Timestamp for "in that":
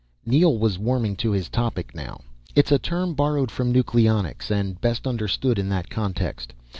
5.59-5.91